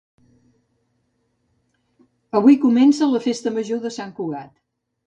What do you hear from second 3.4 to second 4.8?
major de Sant Cugat